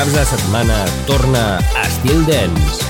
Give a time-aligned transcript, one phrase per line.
[0.00, 2.89] caps de setmana torna Estil Dance.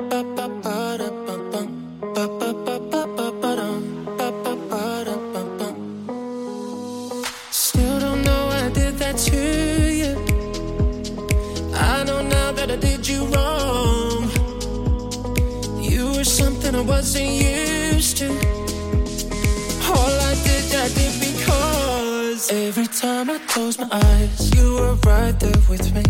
[17.01, 18.27] wasn't used to.
[19.89, 25.35] All I did, I did because every time I close my eyes, you were right
[25.39, 26.03] there with me.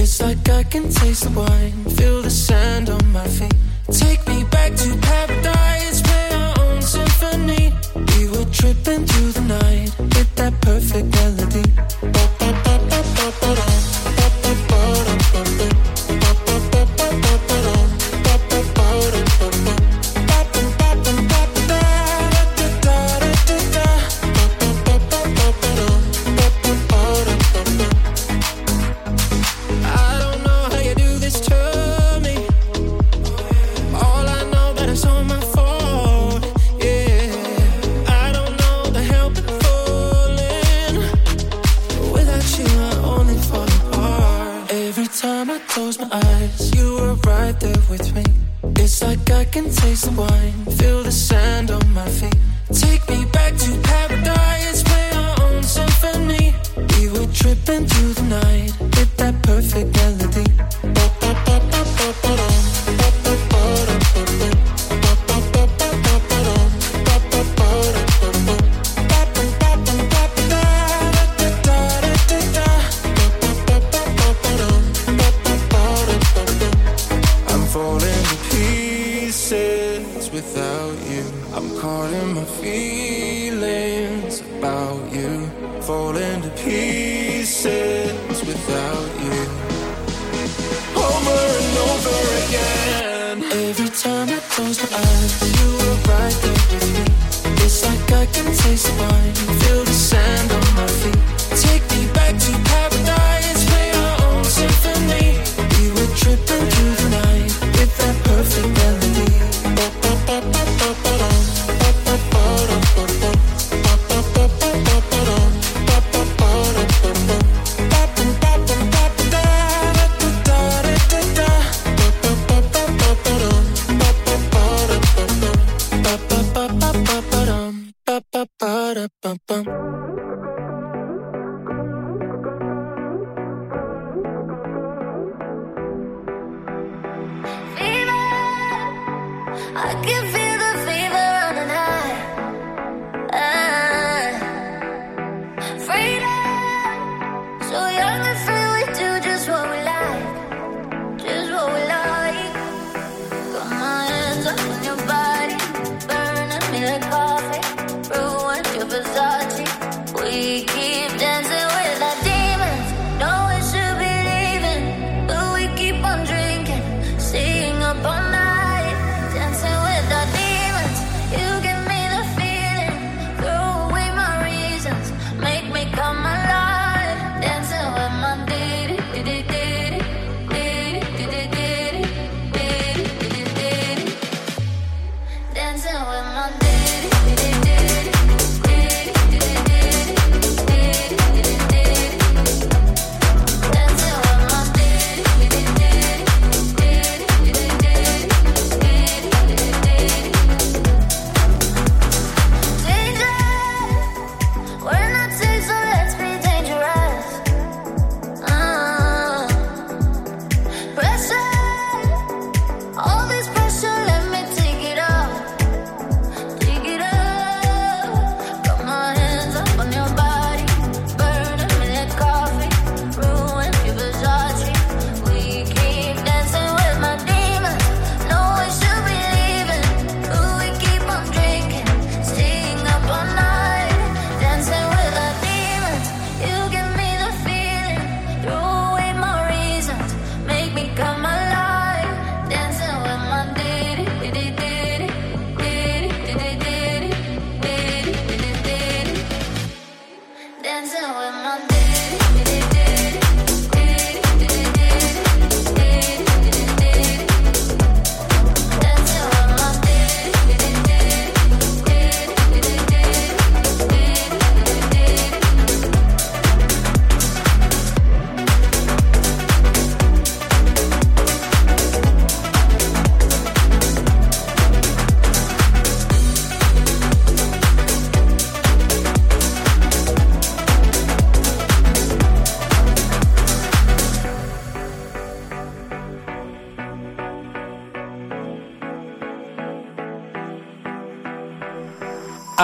[0.00, 3.54] It's like I can taste the wine, feel the sand on my feet.
[3.92, 7.74] Take me back to paradise, play our own symphony.
[8.12, 9.39] We were tripping through the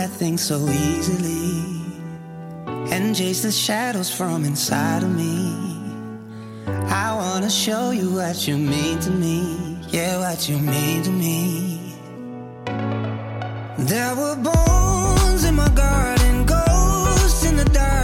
[0.00, 1.60] that thing so easily
[2.90, 5.36] and chase the shadows from inside of me.
[7.04, 11.36] I wanna show you what you mean to me, yeah, what you mean to me.
[13.90, 17.99] There were bones in my garden, ghosts in the dark.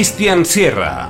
[0.00, 1.09] Cristian Sierra.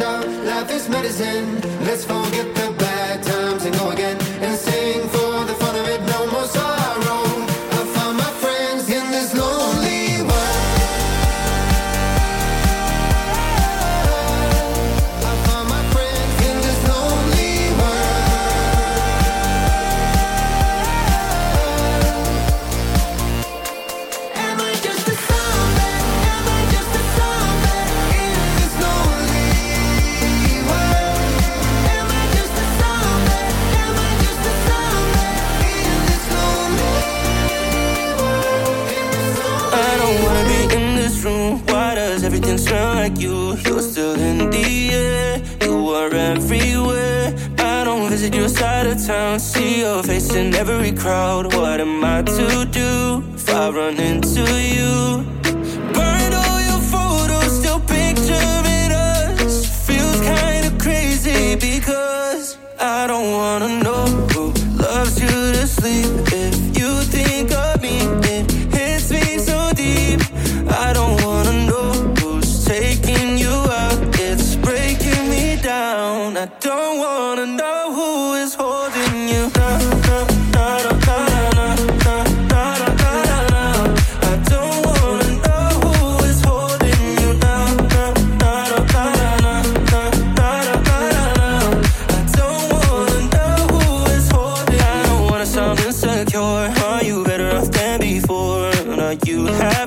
[0.00, 0.28] out.
[0.44, 1.60] Life is medicine.
[1.84, 2.57] Let's forget.
[49.08, 51.54] town, see your face in every crowd.
[51.54, 54.44] What am I to do if I run into
[54.74, 55.37] you?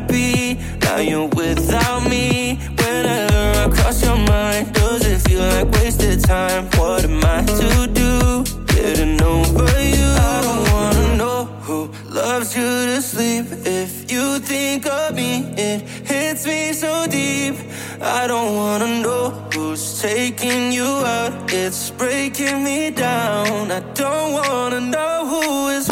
[0.02, 0.56] happy.
[0.82, 2.60] Now you're without me.
[2.78, 6.66] Whenever I cross your mind, does it feel like wasted time?
[6.78, 8.44] What am I to do?
[8.68, 10.08] Getting over you.
[10.34, 13.46] I don't wanna know who loves you to sleep.
[13.66, 17.56] If you think of me, it hits me so deep.
[18.02, 21.34] I don't wanna know who's taking you out.
[21.54, 23.72] It's breaking me down.
[23.72, 25.91] I don't wanna know who is.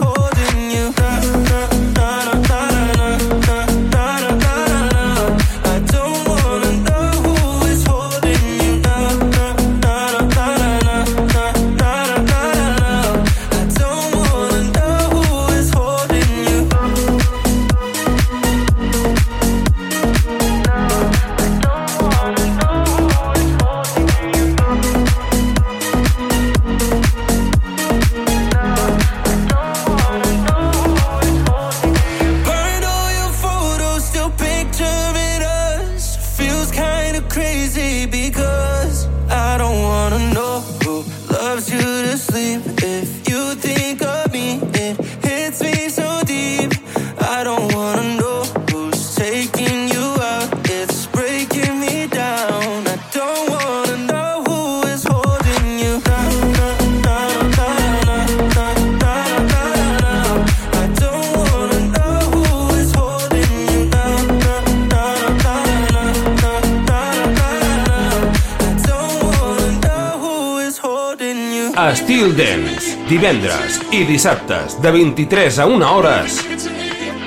[73.09, 76.39] divendres i dissabtes de 23 a 1 hores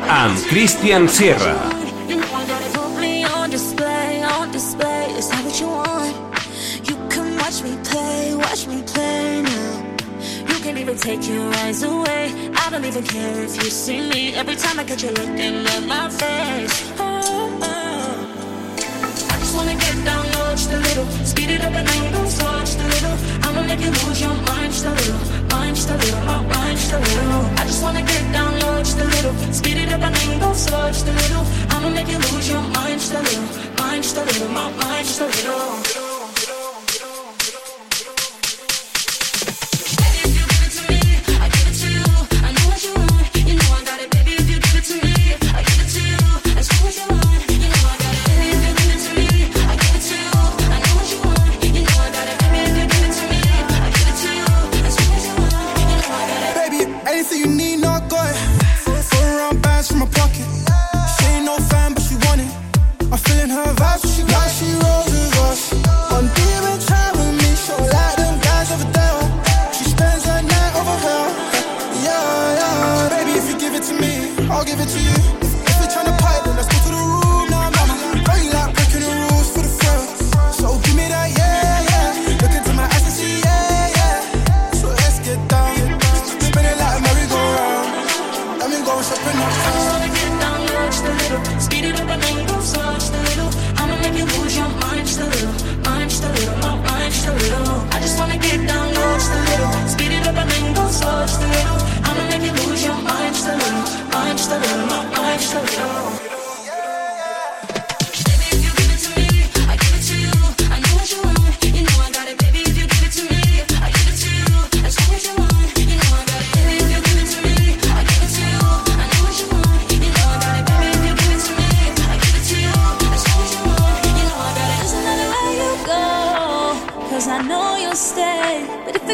[0.09, 1.57] amb Christian Sierra.
[11.03, 12.31] Take your eyes away.
[12.55, 14.35] I don't even care if you see me.
[14.35, 16.93] Every time I catch you looking at my face.
[17.01, 17.42] Oh.
[20.53, 21.07] touched a little.
[21.25, 23.17] Speed it up and then you lose touch a little.
[23.45, 25.21] I'ma make you lose your mind just a little.
[25.49, 26.21] Mind just a little.
[26.29, 27.45] My mind just a little.
[27.61, 29.35] I just wanna get down low just a little.
[29.53, 31.45] Speed it up and then you lose touch a little.
[31.71, 33.49] I'ma make you lose your mind just a little.
[33.79, 34.49] Mind just a little.
[34.49, 36.02] My mind just a little.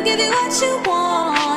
[0.05, 1.48] give you what you want.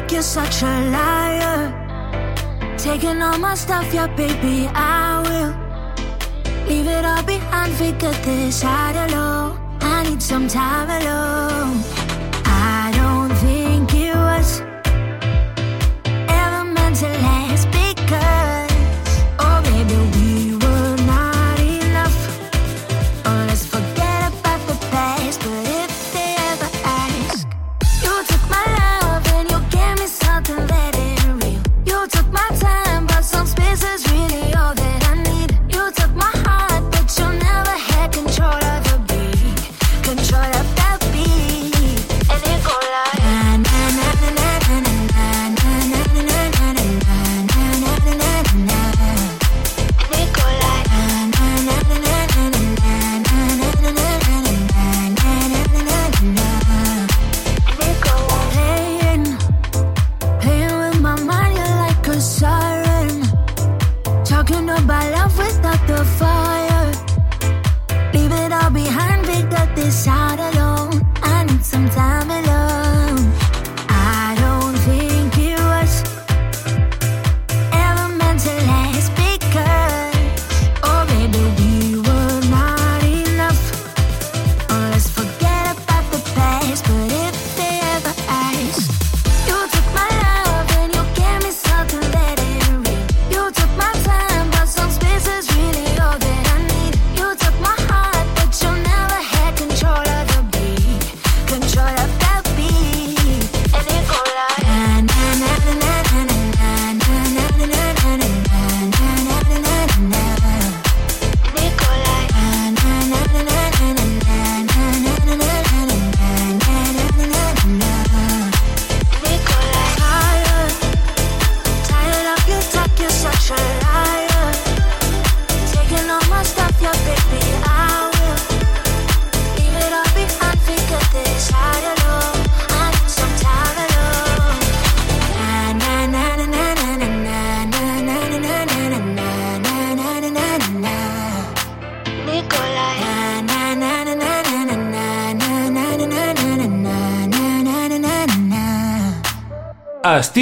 [0.00, 2.76] fuck, you're such a liar.
[2.78, 5.52] Taking all my stuff, yeah, baby, I will.
[6.68, 9.58] Leave it all behind, figure this out alone.
[9.80, 11.89] I need some time alone.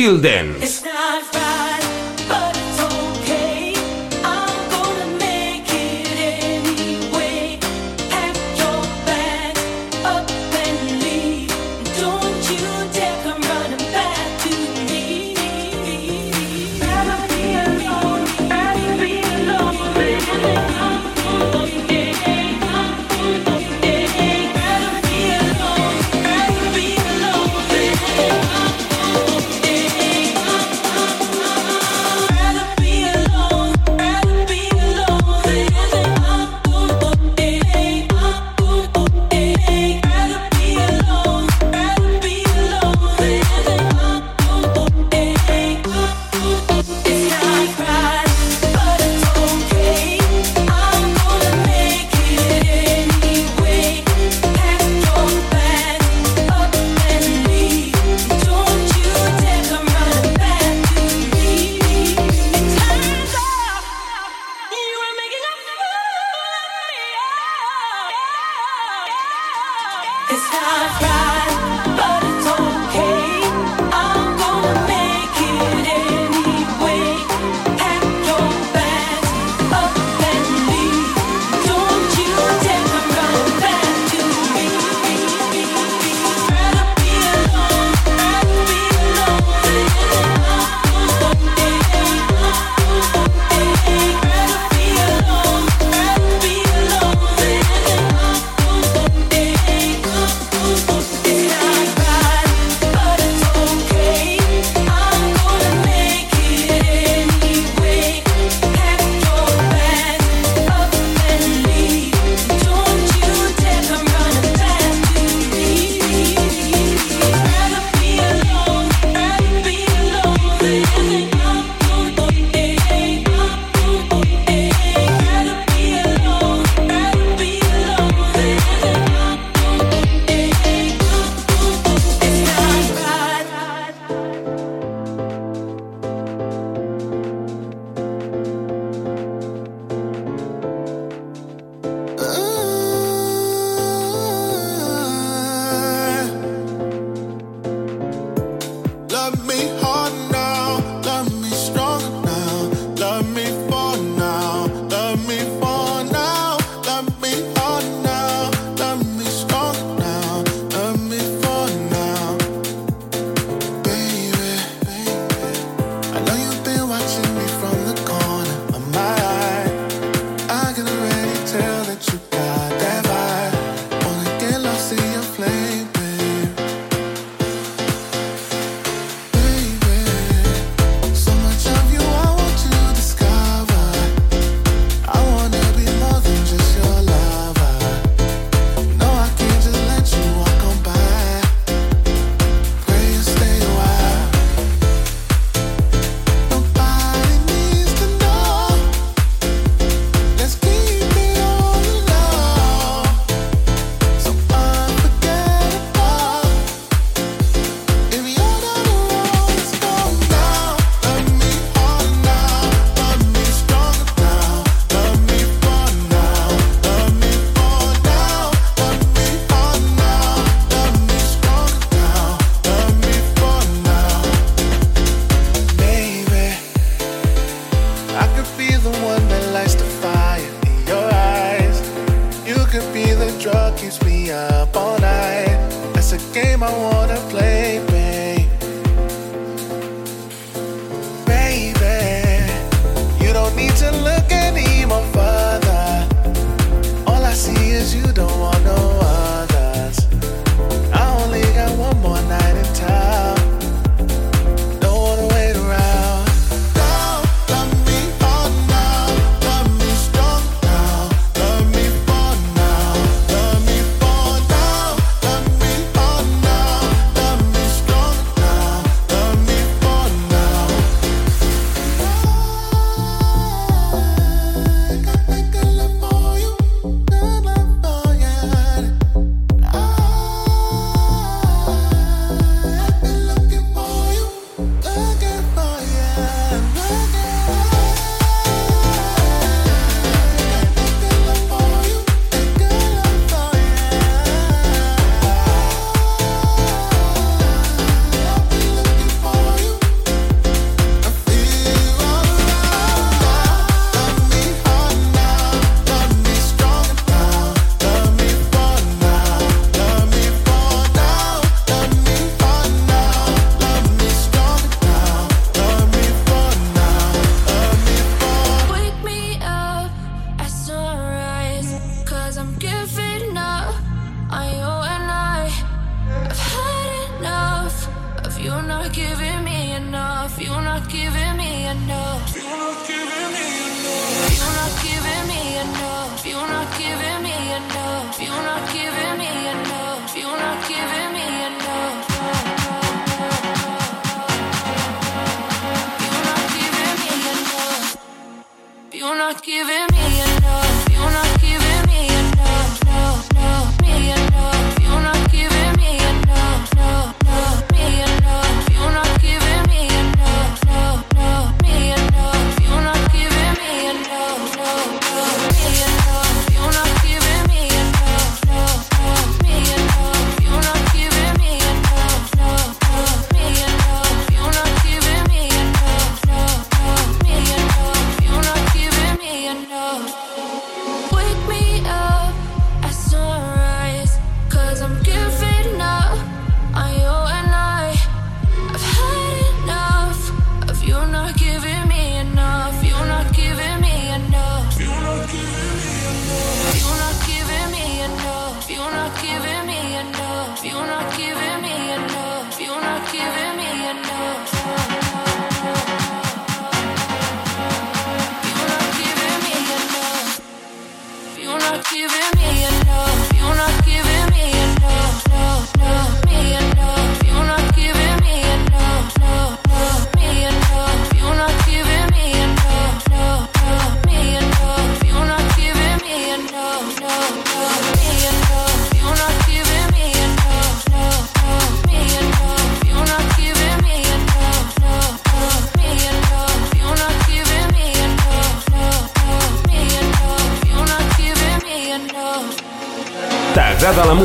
[0.09, 0.58] Till then,